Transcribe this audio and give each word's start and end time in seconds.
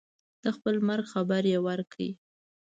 د 0.43 0.45
خپل 0.55 0.75
مرګ 0.87 1.05
خبر 1.13 1.41
یې 1.51 1.59
ورکړی. 1.67 2.09